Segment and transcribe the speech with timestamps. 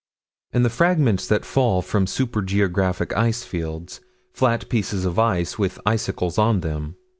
[0.51, 4.01] And the fragments that fall from super geographic ice fields:
[4.33, 6.95] flat pieces of ice with icicles on them.